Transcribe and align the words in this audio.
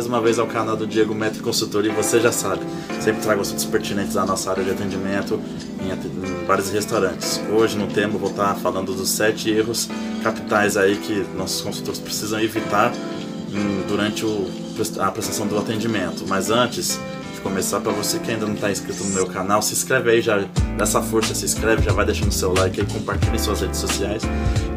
mais 0.00 0.08
uma 0.08 0.20
vez 0.22 0.38
ao 0.38 0.46
canal 0.46 0.78
do 0.78 0.86
Diego 0.86 1.14
Metro 1.14 1.42
Consultoria 1.42 1.92
e 1.92 1.94
você 1.94 2.18
já 2.18 2.32
sabe, 2.32 2.62
sempre 3.02 3.20
trago 3.20 3.42
assuntos 3.42 3.66
pertinentes 3.66 4.16
à 4.16 4.24
nossa 4.24 4.50
área 4.50 4.64
de 4.64 4.70
atendimento 4.70 5.38
em, 5.78 6.46
vários 6.46 6.70
restaurantes. 6.70 7.38
Hoje 7.52 7.76
no 7.76 7.86
tema 7.86 8.16
vou 8.16 8.30
estar 8.30 8.54
falando 8.54 8.94
dos 8.94 9.10
sete 9.10 9.50
erros 9.50 9.90
capitais 10.22 10.78
aí 10.78 10.96
que 10.96 11.26
nossos 11.36 11.60
consultores 11.60 12.00
precisam 12.00 12.40
evitar 12.40 12.94
em, 13.52 13.86
durante 13.86 14.24
o, 14.24 14.50
a 15.00 15.10
prestação 15.10 15.46
do 15.46 15.58
atendimento. 15.58 16.24
Mas 16.26 16.48
antes 16.50 16.98
de 17.34 17.40
começar, 17.42 17.78
para 17.80 17.92
você 17.92 18.18
que 18.18 18.30
ainda 18.30 18.46
não 18.46 18.54
está 18.54 18.70
inscrito 18.70 19.04
no 19.04 19.10
meu 19.10 19.26
canal, 19.26 19.60
se 19.60 19.74
inscreve 19.74 20.12
aí, 20.12 20.22
já 20.22 20.38
dessa 20.78 21.02
força, 21.02 21.34
se 21.34 21.44
inscreve, 21.44 21.82
já 21.82 21.92
vai 21.92 22.06
deixando 22.06 22.32
seu 22.32 22.54
like 22.54 22.80
aí, 22.80 22.86
compartilhe 22.86 23.36
em 23.36 23.38
suas 23.38 23.60
redes 23.60 23.78
sociais, 23.78 24.22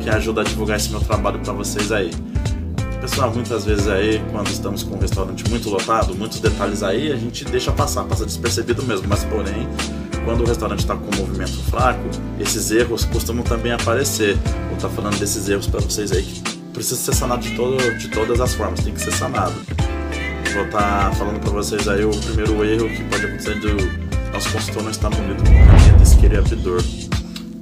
que 0.01 0.09
ajuda 0.09 0.41
a 0.41 0.43
divulgar 0.43 0.75
esse 0.75 0.89
meu 0.89 0.99
trabalho 0.99 1.39
para 1.39 1.53
vocês 1.53 1.93
aí. 1.93 2.11
Pessoal, 3.03 3.33
muitas 3.33 3.65
vezes 3.65 3.85
aí, 3.89 4.23
quando 4.31 4.47
estamos 4.47 4.81
com 4.81 4.95
um 4.95 4.97
restaurante 4.97 5.43
muito 5.49 5.69
lotado, 5.69 6.15
muitos 6.15 6.39
detalhes 6.39 6.81
aí 6.81 7.11
a 7.11 7.17
gente 7.17 7.43
deixa 7.43 7.69
passar, 7.69 8.05
passa 8.05 8.25
despercebido 8.25 8.81
mesmo, 8.81 9.05
mas 9.09 9.25
porém, 9.25 9.67
quando 10.23 10.39
o 10.41 10.47
restaurante 10.47 10.79
está 10.79 10.95
com 10.95 11.13
um 11.13 11.19
movimento 11.19 11.51
fraco, 11.63 11.99
esses 12.39 12.71
erros 12.71 13.03
costumam 13.03 13.43
também 13.43 13.73
aparecer. 13.73 14.37
Vou 14.67 14.77
estar 14.77 14.87
tá 14.87 14.89
falando 14.95 15.19
desses 15.19 15.49
erros 15.49 15.67
para 15.67 15.81
vocês 15.81 16.13
aí 16.13 16.23
que 16.23 16.57
precisa 16.71 16.95
ser 16.95 17.13
sanado 17.13 17.41
de, 17.41 17.53
todo, 17.57 17.75
de 17.97 18.07
todas 18.07 18.39
as 18.39 18.53
formas, 18.53 18.79
tem 18.79 18.93
que 18.93 19.01
ser 19.01 19.11
sanado. 19.11 19.53
Vou 20.53 20.63
estar 20.63 21.09
tá 21.09 21.11
falando 21.11 21.41
para 21.41 21.51
vocês 21.51 21.85
aí 21.89 22.05
o 22.05 22.09
primeiro 22.09 22.63
erro 22.63 22.87
que 22.87 23.03
pode 23.03 23.25
acontecer 23.25 23.59
do 23.59 24.31
nosso 24.31 24.49
consultor 24.49 24.81
não 24.81 24.91
estar 24.91 25.09
munido 25.09 25.43
com 25.43 25.51
caneta, 25.51 26.03
isqueiro 26.03 26.35
e 26.35 26.37
abridor. 26.37 26.81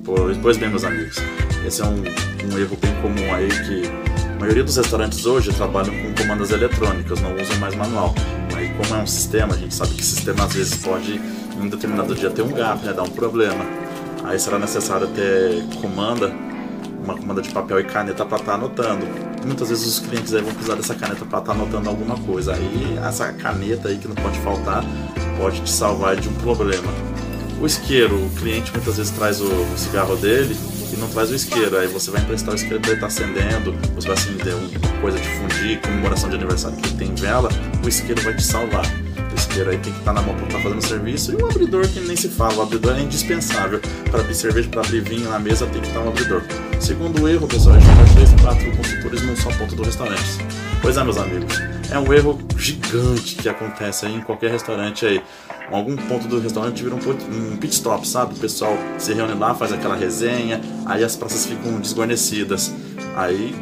Pois, 0.03 0.57
bem, 0.57 0.69
meus 0.69 0.83
amigos, 0.83 1.17
esse 1.65 1.81
é 1.81 1.85
um, 1.85 1.95
um 1.95 2.59
erro 2.59 2.77
bem 2.79 2.93
comum 3.01 3.33
aí 3.33 3.47
que 3.47 4.20
maioria 4.41 4.63
dos 4.63 4.75
restaurantes 4.75 5.23
hoje 5.23 5.53
trabalham 5.53 5.93
com 6.01 6.15
comandas 6.15 6.49
eletrônicas, 6.49 7.21
não 7.21 7.35
usam 7.35 7.55
mais 7.59 7.75
manual. 7.75 8.15
Aí, 8.55 8.69
como 8.69 8.99
é 8.99 9.03
um 9.03 9.05
sistema, 9.05 9.53
a 9.53 9.57
gente 9.57 9.71
sabe 9.71 9.93
que 9.93 10.01
o 10.01 10.03
sistema 10.03 10.45
às 10.45 10.53
vezes 10.53 10.75
pode, 10.77 11.13
em 11.13 11.61
um 11.61 11.69
determinado 11.69 12.15
dia, 12.15 12.31
ter 12.31 12.41
um 12.41 12.51
gap, 12.51 12.83
né, 12.83 12.91
dar 12.91 13.03
um 13.03 13.09
problema. 13.09 13.63
Aí 14.23 14.39
será 14.39 14.57
necessário 14.57 15.07
ter 15.09 15.63
comanda, 15.79 16.33
uma 17.03 17.15
comanda 17.15 17.39
de 17.39 17.49
papel 17.49 17.81
e 17.81 17.83
caneta 17.83 18.25
para 18.25 18.39
estar 18.39 18.53
tá 18.53 18.57
anotando. 18.57 19.05
Muitas 19.45 19.69
vezes 19.69 19.85
os 19.85 19.99
clientes 19.99 20.31
vão 20.31 20.43
precisar 20.45 20.73
dessa 20.73 20.95
caneta 20.95 21.23
para 21.23 21.37
estar 21.37 21.53
tá 21.53 21.59
anotando 21.59 21.89
alguma 21.89 22.17
coisa. 22.17 22.55
Aí 22.55 22.97
essa 23.07 23.31
caneta 23.33 23.89
aí 23.89 23.99
que 23.99 24.07
não 24.07 24.15
pode 24.15 24.39
faltar 24.39 24.83
pode 25.37 25.61
te 25.61 25.69
salvar 25.69 26.15
de 26.15 26.27
um 26.27 26.33
problema. 26.33 26.91
O 27.61 27.65
isqueiro, 27.67 28.15
o 28.15 28.29
cliente 28.31 28.71
muitas 28.71 28.97
vezes 28.97 29.11
traz 29.11 29.39
o 29.39 29.51
cigarro 29.77 30.15
dele 30.15 30.57
e 30.91 30.95
não 30.97 31.07
traz 31.07 31.31
o 31.31 31.35
isqueiro. 31.35 31.77
Aí 31.77 31.87
você 31.87 32.11
vai 32.11 32.21
emprestar 32.21 32.53
o 32.53 32.55
isqueiro 32.55 32.79
para 32.79 32.91
ele 32.91 33.03
estar 33.03 33.07
tá 33.07 33.25
acendendo, 33.25 33.73
você 33.95 34.07
vai 34.07 34.17
acender 34.17 34.55
uma 34.55 35.01
coisa 35.01 35.19
de 35.19 35.27
fundir, 35.27 35.81
comemoração 35.81 36.29
de 36.29 36.35
aniversário 36.35 36.77
que 36.77 36.93
tem 36.95 37.13
vela, 37.15 37.49
o 37.83 37.87
isqueiro 37.87 38.21
vai 38.21 38.35
te 38.35 38.43
salvar. 38.43 38.85
O 39.31 39.35
isqueiro 39.35 39.69
aí 39.69 39.77
tem 39.77 39.93
que 39.93 39.99
estar 39.99 40.13
tá 40.13 40.21
na 40.21 40.25
mão 40.25 40.35
para 40.35 40.45
estar 40.45 40.57
tá 40.57 40.63
fazendo 40.63 40.81
serviço 40.81 41.31
e 41.31 41.35
o 41.35 41.45
abridor 41.45 41.87
que 41.87 41.99
nem 42.01 42.15
se 42.15 42.29
fala, 42.29 42.55
o 42.55 42.61
abridor 42.61 42.95
é 42.97 43.01
indispensável. 43.01 43.79
Para 44.09 44.21
abrir 44.21 44.35
cerveja, 44.35 44.69
para 44.69 44.81
abrir 44.81 45.01
vinho 45.01 45.29
na 45.29 45.39
mesa 45.39 45.65
tem 45.67 45.81
que 45.81 45.87
estar 45.87 46.01
um 46.01 46.09
abridor. 46.09 46.43
Segundo 46.79 47.27
erro, 47.27 47.47
pessoal, 47.47 47.77
é 47.77 47.81
jogar 47.81 48.13
três, 48.13 48.29
quatro 48.41 48.77
consultores 48.77 49.21
num 49.23 49.35
só 49.35 49.49
ponto 49.51 49.75
do 49.75 49.83
restaurante. 49.83 50.21
Pois 50.81 50.97
é, 50.97 51.03
meus 51.03 51.17
amigos, 51.17 51.55
é 51.91 51.99
um 51.99 52.11
erro 52.11 52.39
gigante 52.57 53.35
que 53.35 53.49
acontece 53.49 54.05
aí 54.05 54.15
em 54.15 54.21
qualquer 54.21 54.49
restaurante 54.51 55.05
aí 55.05 55.21
algum 55.71 55.95
ponto 55.95 56.27
do 56.27 56.39
restaurante 56.39 56.83
vira 56.83 56.95
um, 56.95 57.57
pit 57.57 57.73
stop, 57.73 58.07
sabe? 58.07 58.35
O 58.35 58.37
pessoal 58.37 58.77
se 58.97 59.13
reúne 59.13 59.33
lá, 59.33 59.55
faz 59.55 59.71
aquela 59.71 59.95
resenha, 59.95 60.61
aí 60.85 61.03
as 61.03 61.15
praças 61.15 61.45
ficam 61.45 61.79
desguarnecidas. 61.79 62.73
Aí 63.15 63.55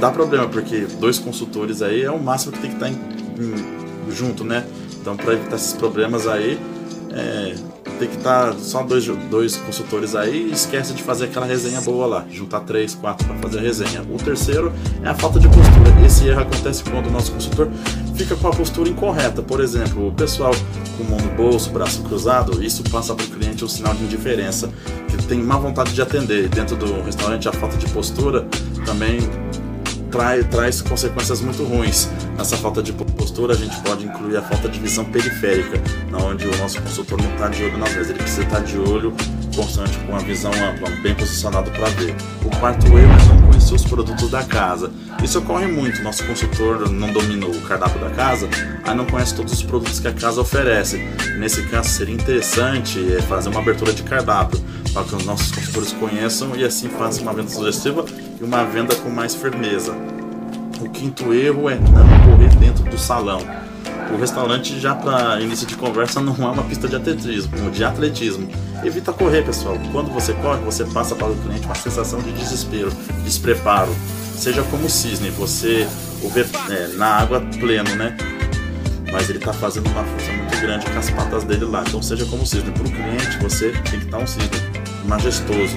dá 0.00 0.10
problema, 0.10 0.48
porque 0.48 0.86
dois 0.98 1.18
consultores 1.18 1.82
aí 1.82 2.02
é 2.02 2.10
o 2.10 2.18
máximo 2.18 2.52
que 2.52 2.60
tem 2.60 2.70
que 2.70 2.76
estar 2.76 2.88
em, 2.88 2.94
em, 2.94 4.12
junto, 4.12 4.44
né? 4.44 4.66
Então, 5.00 5.16
para 5.16 5.34
evitar 5.34 5.56
esses 5.56 5.72
problemas 5.72 6.26
aí, 6.26 6.58
é, 7.12 7.54
tem 8.00 8.08
que 8.08 8.16
estar 8.16 8.54
só 8.54 8.82
dois, 8.82 9.06
dois 9.30 9.56
consultores 9.58 10.14
aí 10.14 10.48
e 10.48 10.52
esquece 10.52 10.94
de 10.94 11.02
fazer 11.02 11.26
aquela 11.26 11.44
resenha 11.44 11.82
boa 11.82 12.06
lá, 12.06 12.24
juntar 12.30 12.60
três, 12.60 12.94
quatro 12.94 13.26
para 13.26 13.36
fazer 13.36 13.58
a 13.58 13.62
resenha. 13.62 14.02
O 14.10 14.16
terceiro 14.16 14.72
é 15.02 15.08
a 15.08 15.14
falta 15.14 15.38
de 15.38 15.46
postura. 15.46 16.06
Esse 16.06 16.26
erro 16.26 16.40
acontece 16.40 16.82
quando 16.82 17.08
o 17.08 17.10
nosso 17.10 17.30
consultor 17.30 17.68
fica 18.16 18.34
com 18.34 18.48
a 18.48 18.52
postura 18.52 18.88
incorreta. 18.88 19.42
Por 19.42 19.60
exemplo, 19.60 20.08
o 20.08 20.12
pessoal 20.12 20.52
com 20.96 21.04
mão 21.04 21.18
no 21.18 21.30
bolso, 21.36 21.68
braço 21.70 22.02
cruzado, 22.02 22.64
isso 22.64 22.82
passa 22.84 23.14
para 23.14 23.24
o 23.26 23.28
cliente 23.28 23.62
um 23.66 23.68
sinal 23.68 23.92
de 23.92 24.02
indiferença, 24.02 24.70
que 25.06 25.22
tem 25.26 25.38
má 25.38 25.58
vontade 25.58 25.92
de 25.92 26.00
atender. 26.00 26.48
Dentro 26.48 26.76
do 26.76 27.02
restaurante, 27.02 27.50
a 27.50 27.52
falta 27.52 27.76
de 27.76 27.86
postura 27.90 28.48
também 28.86 29.20
trai, 30.10 30.44
traz 30.44 30.82
consequências 30.82 31.40
muito 31.40 31.62
ruins. 31.64 32.08
Nessa 32.36 32.56
falta 32.56 32.82
de 32.82 32.92
postura, 32.92 33.54
a 33.54 33.56
gente 33.56 33.76
pode 33.80 34.04
incluir 34.04 34.36
a 34.36 34.42
falta 34.42 34.68
de 34.68 34.78
visão 34.78 35.04
periférica, 35.04 35.80
onde 36.12 36.46
o 36.46 36.56
nosso 36.58 36.80
consultor 36.82 37.20
não 37.22 37.32
está 37.32 37.48
de 37.48 37.64
olho 37.64 37.78
nas 37.78 37.92
vezes, 37.92 38.10
ele 38.10 38.18
precisa 38.18 38.42
estar 38.42 38.60
de 38.60 38.78
olho 38.78 39.14
constante 39.54 39.98
com 39.98 40.14
a 40.14 40.18
visão 40.18 40.50
ampla, 40.52 40.90
bem 41.02 41.14
posicionado 41.14 41.70
para 41.70 41.88
ver. 41.90 42.14
O 42.44 42.50
quarto 42.58 42.86
erro 42.86 43.12
é 43.12 43.34
não 43.34 43.42
conhecer 43.48 43.74
os 43.74 43.84
produtos 43.84 44.30
da 44.30 44.42
casa. 44.42 44.90
Isso 45.22 45.38
ocorre 45.38 45.66
muito, 45.66 46.02
nosso 46.02 46.24
consultor 46.24 46.88
não 46.90 47.12
domina 47.12 47.46
o 47.46 47.60
cardápio 47.62 48.00
da 48.00 48.10
casa, 48.10 48.48
aí 48.84 48.94
não 48.94 49.04
conhece 49.06 49.34
todos 49.34 49.52
os 49.52 49.62
produtos 49.62 50.00
que 50.00 50.08
a 50.08 50.12
casa 50.12 50.40
oferece. 50.40 50.98
Nesse 51.38 51.62
caso, 51.64 51.88
seria 51.88 52.14
interessante 52.14 53.14
é, 53.14 53.20
fazer 53.22 53.48
uma 53.48 53.60
abertura 53.60 53.92
de 53.92 54.02
cardápio 54.02 54.60
para 54.92 55.04
que 55.04 55.14
os 55.14 55.24
nossos 55.24 55.52
consultores 55.52 55.92
conheçam 55.92 56.56
e 56.56 56.64
assim 56.64 56.88
façam 56.88 57.22
uma 57.22 57.32
venda 57.32 57.50
sugestiva 57.50 58.04
e 58.40 58.44
uma 58.44 58.64
venda 58.64 58.96
com 58.96 59.10
mais 59.10 59.34
firmeza. 59.34 59.94
O 60.80 60.88
quinto 60.88 61.34
erro 61.34 61.68
é 61.68 61.74
não 61.74 62.30
correr 62.30 62.48
dentro 62.56 62.82
do 62.84 62.98
salão. 62.98 63.40
O 64.12 64.16
restaurante 64.16 64.80
já 64.80 64.94
para 64.94 65.40
início 65.40 65.66
de 65.66 65.76
conversa 65.76 66.20
não 66.20 66.34
é 66.34 66.50
uma 66.50 66.64
pista 66.64 66.88
de 66.88 66.96
atletismo, 66.96 67.70
de 67.70 67.84
atletismo. 67.84 68.48
Evita 68.82 69.12
correr, 69.12 69.42
pessoal. 69.42 69.78
Quando 69.92 70.10
você 70.10 70.32
corre, 70.32 70.60
você 70.64 70.84
passa 70.84 71.14
para 71.14 71.28
o 71.28 71.36
cliente 71.36 71.66
uma 71.66 71.74
sensação 71.74 72.20
de 72.20 72.32
desespero, 72.32 72.90
despreparo. 73.22 73.94
Seja 74.34 74.62
como 74.64 74.86
o 74.86 74.90
cisne, 74.90 75.28
você 75.30 75.86
o 76.22 76.28
vê 76.30 76.46
é, 76.70 76.88
na 76.96 77.06
água 77.06 77.40
pleno, 77.60 77.94
né? 77.94 78.16
Mas 79.12 79.28
ele 79.28 79.38
está 79.38 79.52
fazendo 79.52 79.88
uma 79.90 80.02
força 80.02 80.32
muito 80.32 80.60
grande 80.60 80.86
com 80.86 80.98
as 80.98 81.10
patas 81.10 81.44
dele 81.44 81.66
lá. 81.66 81.84
Então 81.86 82.02
seja 82.02 82.24
como 82.24 82.42
o 82.42 82.46
cisne. 82.46 82.70
Para 82.70 82.82
o 82.82 82.90
cliente, 82.90 83.38
você 83.42 83.70
tem 83.90 84.00
que 84.00 84.06
estar 84.06 84.18
um 84.18 84.26
cisne 84.26 84.48
majestoso, 85.06 85.76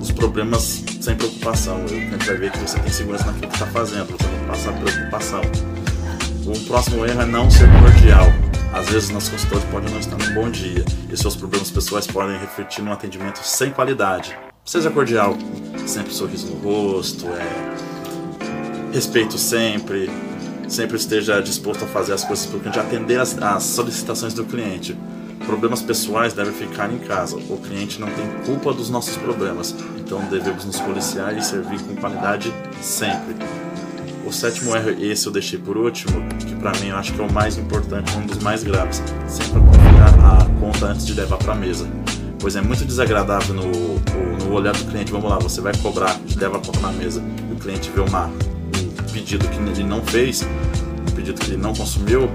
os 0.00 0.10
problemas 0.10 0.84
sem 1.08 1.16
preocupação. 1.16 1.82
O 1.82 1.86
cliente 1.86 2.26
vai 2.26 2.36
ver 2.36 2.52
que 2.52 2.58
você 2.58 2.78
tem 2.78 2.92
segurança 2.92 3.24
naquilo 3.24 3.48
que 3.48 3.54
está 3.54 3.66
fazendo, 3.66 4.06
você 4.06 4.26
não 4.28 4.46
passa 4.46 4.72
preocupação. 4.72 5.40
O 6.46 6.66
próximo 6.66 7.06
erro 7.06 7.22
é 7.22 7.26
não 7.26 7.50
ser 7.50 7.66
cordial. 7.80 8.26
Às 8.72 8.90
vezes 8.90 9.08
nossos 9.08 9.30
consultores 9.30 9.64
podem 9.64 9.90
não 9.90 9.98
estar 9.98 10.16
num 10.18 10.34
bom 10.34 10.50
dia 10.50 10.84
e 11.10 11.16
seus 11.16 11.34
problemas 11.34 11.70
pessoais 11.70 12.06
podem 12.06 12.38
refletir 12.38 12.82
num 12.82 12.92
atendimento 12.92 13.38
sem 13.38 13.70
qualidade. 13.70 14.36
Seja 14.64 14.90
cordial, 14.90 15.36
sempre 15.86 16.12
sorriso 16.12 16.48
no 16.48 16.58
rosto, 16.58 17.26
é... 17.28 18.92
respeito 18.92 19.38
sempre, 19.38 20.10
sempre 20.68 20.98
esteja 20.98 21.40
disposto 21.40 21.84
a 21.84 21.88
fazer 21.88 22.12
as 22.12 22.24
coisas 22.24 22.44
para 22.44 22.58
o 22.58 22.60
cliente, 22.60 22.78
atender 22.78 23.18
as, 23.18 23.36
as 23.40 23.62
solicitações 23.62 24.34
do 24.34 24.44
cliente. 24.44 24.94
Problemas 25.48 25.80
pessoais 25.80 26.34
devem 26.34 26.52
ficar 26.52 26.92
em 26.92 26.98
casa. 26.98 27.36
O 27.36 27.56
cliente 27.56 27.98
não 27.98 28.06
tem 28.08 28.26
culpa 28.44 28.70
dos 28.70 28.90
nossos 28.90 29.16
problemas, 29.16 29.74
então 29.96 30.20
devemos 30.28 30.66
nos 30.66 30.78
policiar 30.78 31.34
e 31.38 31.42
servir 31.42 31.80
com 31.80 31.96
qualidade 31.96 32.52
sempre. 32.82 33.34
O 34.26 34.30
sétimo 34.30 34.76
erro, 34.76 34.90
esse 35.02 35.26
eu 35.26 35.32
deixei 35.32 35.58
por 35.58 35.78
último, 35.78 36.22
que 36.38 36.54
para 36.56 36.72
mim 36.72 36.88
eu 36.88 36.96
acho 36.96 37.14
que 37.14 37.20
é 37.22 37.24
o 37.24 37.32
mais 37.32 37.56
importante, 37.56 38.14
um 38.18 38.26
dos 38.26 38.42
mais 38.42 38.62
graves. 38.62 39.02
Sempre 39.26 39.60
confiar 39.60 40.42
a 40.42 40.60
conta 40.60 40.88
antes 40.88 41.06
de 41.06 41.14
levar 41.14 41.38
para 41.38 41.54
mesa. 41.54 41.88
Pois 42.38 42.54
é 42.54 42.60
muito 42.60 42.84
desagradável 42.84 43.54
no, 43.54 44.44
no 44.44 44.52
olhar 44.52 44.76
do 44.76 44.84
cliente. 44.84 45.10
Vamos 45.10 45.30
lá, 45.30 45.38
você 45.38 45.62
vai 45.62 45.72
cobrar, 45.78 46.20
leva 46.36 46.58
a 46.58 46.60
conta 46.60 46.80
na 46.80 46.92
mesa, 46.92 47.24
e 47.50 47.54
o 47.54 47.56
cliente 47.56 47.90
vê 47.90 48.02
uma, 48.02 48.26
um 48.26 49.12
pedido 49.14 49.48
que 49.48 49.56
ele 49.56 49.82
não 49.82 50.02
fez, 50.02 50.42
um 51.10 51.14
pedido 51.16 51.40
que 51.40 51.52
ele 51.52 51.56
não 51.56 51.72
consumiu, 51.72 52.30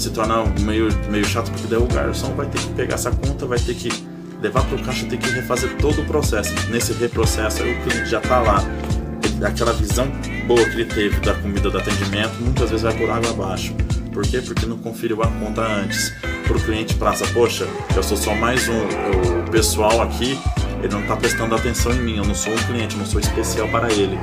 se 0.00 0.10
torna 0.10 0.44
meio, 0.60 0.88
meio 1.10 1.24
chato 1.24 1.50
porque 1.50 1.66
daí 1.66 1.78
o 1.78 1.86
garçom 1.86 2.34
vai 2.34 2.46
ter 2.46 2.58
que 2.58 2.68
pegar 2.74 2.94
essa 2.94 3.10
conta, 3.10 3.46
vai 3.46 3.58
ter 3.58 3.74
que 3.74 3.88
levar 4.42 4.64
para 4.64 4.76
o 4.76 4.84
caixa, 4.84 5.06
ter 5.06 5.16
que 5.16 5.30
refazer 5.30 5.76
todo 5.76 6.02
o 6.02 6.04
processo. 6.04 6.52
Nesse 6.70 6.92
reprocesso, 6.92 7.62
aí 7.62 7.72
o 7.72 7.82
cliente 7.82 8.10
já 8.10 8.18
está 8.18 8.40
lá 8.40 8.62
aquela 9.44 9.72
visão 9.72 10.06
boa 10.46 10.62
que 10.64 10.80
ele 10.80 10.84
teve 10.84 11.20
da 11.20 11.34
comida 11.34 11.70
do 11.70 11.78
atendimento, 11.78 12.34
muitas 12.40 12.70
vezes 12.70 12.82
vai 12.82 12.94
por 12.94 13.10
água 13.10 13.30
abaixo. 13.30 13.74
Por 14.12 14.22
quê? 14.22 14.40
Porque 14.40 14.66
não 14.66 14.78
conferiu 14.78 15.22
a 15.22 15.26
conta 15.26 15.62
antes. 15.62 16.12
Para 16.46 16.56
o 16.56 16.60
cliente 16.60 16.94
passa, 16.94 17.26
poxa, 17.28 17.66
eu 17.96 18.02
sou 18.02 18.16
só 18.16 18.34
mais 18.34 18.68
um, 18.68 19.40
o 19.40 19.50
pessoal 19.50 20.02
aqui, 20.02 20.38
ele 20.82 20.92
não 20.92 21.00
está 21.00 21.16
prestando 21.16 21.54
atenção 21.54 21.92
em 21.92 22.00
mim, 22.00 22.16
eu 22.18 22.24
não 22.24 22.34
sou 22.34 22.52
um 22.52 22.56
cliente, 22.56 22.96
não 22.96 23.06
sou 23.06 23.18
especial 23.18 23.66
para 23.68 23.90
ele. 23.92 24.18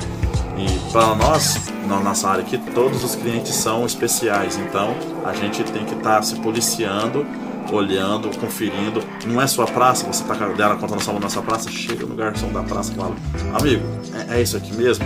E 0.63 0.91
para 0.91 1.15
nós, 1.15 1.71
na 1.87 1.99
nossa 1.99 2.29
área 2.29 2.43
aqui, 2.43 2.57
todos 2.57 3.03
os 3.03 3.15
clientes 3.15 3.55
são 3.55 3.85
especiais, 3.85 4.57
então 4.57 4.95
a 5.25 5.33
gente 5.33 5.63
tem 5.63 5.85
que 5.85 5.95
estar 5.95 6.17
tá 6.17 6.21
se 6.21 6.35
policiando 6.35 7.25
olhando, 7.71 8.35
conferindo. 8.37 9.01
Não 9.25 9.41
é 9.41 9.47
sua 9.47 9.65
praça, 9.65 10.05
você 10.05 10.23
tá 10.25 10.33
dela 10.33 10.75
conta 10.75 10.95
na 10.95 11.01
sua 11.01 11.13
mão 11.13 11.21
nessa 11.21 11.41
praça, 11.41 11.71
chega 11.71 12.05
no 12.05 12.15
garçom 12.15 12.51
da 12.51 12.63
praça 12.63 12.91
e 12.91 12.95
fala, 12.95 13.15
amigo, 13.57 13.85
é, 14.27 14.39
é 14.39 14.41
isso 14.41 14.57
aqui 14.57 14.73
mesmo? 14.73 15.05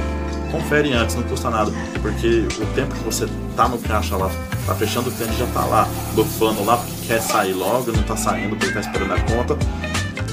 confere 0.55 0.93
antes, 0.93 1.15
não 1.15 1.23
custa 1.23 1.49
nada, 1.49 1.71
porque 2.01 2.47
o 2.61 2.65
tempo 2.73 2.95
que 2.95 3.03
você 3.03 3.27
tá 3.55 3.67
no 3.67 3.77
caixa 3.77 4.15
lá, 4.15 4.29
tá 4.65 4.73
fechando 4.73 5.09
o 5.09 5.11
cliente 5.11 5.37
já 5.37 5.47
tá 5.47 5.65
lá, 5.65 5.87
bufando 6.13 6.63
lá, 6.63 6.77
porque 6.77 7.07
quer 7.07 7.21
sair 7.21 7.53
logo, 7.53 7.91
não 7.91 8.03
tá 8.03 8.15
saindo 8.15 8.55
porque 8.55 8.73
tá 8.73 8.79
esperando 8.79 9.13
a 9.13 9.19
conta. 9.19 9.57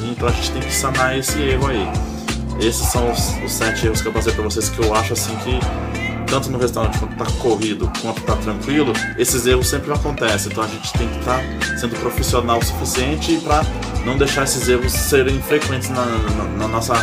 Então 0.05 0.29
a 0.29 0.33
gente 0.33 0.53
tem 0.53 0.63
que 0.63 0.73
sanar 0.73 1.19
esse 1.19 1.41
erro 1.41 1.67
aí. 1.67 2.12
Esses 2.61 2.87
são 2.89 3.11
os, 3.11 3.35
os 3.45 3.53
sete 3.53 3.87
erros 3.87 4.01
que 4.01 4.09
eu 4.09 4.13
passei 4.13 4.33
para 4.33 4.45
vocês 4.45 4.69
que 4.69 4.83
eu 4.83 4.95
acho 4.95 5.13
assim 5.13 5.35
que 5.37 5.59
tanto 6.27 6.51
no 6.51 6.59
restaurante 6.59 6.99
quanto 6.99 7.17
tá 7.17 7.27
corrido, 7.43 7.93
quanto 8.01 8.23
tá 8.23 8.35
tranquilo, 8.37 8.95
esses 9.19 9.47
erros 9.47 9.69
sempre 9.69 9.93
acontecem. 9.93 10.51
Então 10.51 10.65
a 10.65 10.67
gente 10.67 10.91
tem 10.95 11.09
que 11.09 11.19
estar 11.19 11.39
tá 11.39 11.77
sendo 11.77 11.95
profissional 12.01 12.59
o 12.59 12.65
suficiente 12.65 13.37
para 13.39 13.63
não 14.07 14.17
deixar 14.17 14.45
esses 14.45 14.67
erros 14.67 14.93
serem 14.93 15.41
frequentes 15.43 15.91
na, 15.91 16.07
na, 16.07 16.45
na 16.45 16.69
nossa 16.69 16.95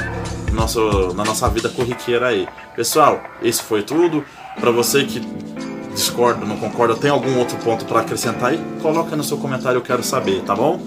nosso, 0.51 1.13
na 1.13 1.23
nossa 1.23 1.47
vida 1.49 1.69
corriqueira 1.69 2.27
aí. 2.27 2.47
Pessoal, 2.75 3.21
isso 3.41 3.63
foi 3.63 3.83
tudo. 3.83 4.23
Para 4.59 4.71
você 4.71 5.03
que 5.03 5.21
discorda, 5.93 6.45
não 6.45 6.57
concorda, 6.57 6.95
tem 6.95 7.11
algum 7.11 7.37
outro 7.37 7.57
ponto 7.57 7.85
para 7.85 8.01
acrescentar 8.01 8.51
aí? 8.51 8.59
Coloca 8.81 9.15
no 9.15 9.23
seu 9.23 9.37
comentário, 9.37 9.77
eu 9.77 9.81
quero 9.81 10.03
saber, 10.03 10.41
tá 10.41 10.55
bom? 10.55 10.81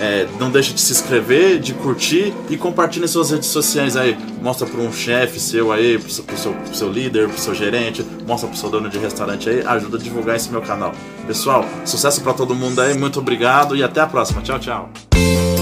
É, 0.00 0.26
não 0.38 0.50
deixe 0.50 0.72
de 0.72 0.80
se 0.80 0.92
inscrever, 0.92 1.58
de 1.58 1.74
curtir 1.74 2.32
e 2.48 2.56
compartilhe 2.56 3.04
em 3.04 3.08
suas 3.08 3.30
redes 3.30 3.48
sociais 3.48 3.96
aí. 3.96 4.16
Mostra 4.40 4.66
para 4.66 4.80
um 4.80 4.92
chefe 4.92 5.40
seu 5.40 5.72
aí, 5.72 6.00
seu, 6.08 6.24
pro 6.24 6.36
seu, 6.36 6.52
pro 6.52 6.74
seu 6.74 6.90
líder, 6.90 7.28
pro 7.28 7.38
seu 7.38 7.54
gerente, 7.54 8.04
mostra 8.26 8.48
pro 8.48 8.58
seu 8.58 8.70
dono 8.70 8.88
de 8.88 8.98
restaurante 8.98 9.48
aí, 9.48 9.62
ajuda 9.66 9.96
a 9.96 10.00
divulgar 10.00 10.36
esse 10.36 10.50
meu 10.50 10.62
canal. 10.62 10.92
Pessoal, 11.26 11.64
sucesso 11.84 12.20
para 12.20 12.32
todo 12.32 12.54
mundo 12.54 12.80
aí, 12.80 12.96
muito 12.96 13.18
obrigado 13.18 13.76
e 13.76 13.82
até 13.82 14.00
a 14.00 14.06
próxima. 14.06 14.40
Tchau, 14.42 14.58
tchau. 14.58 15.57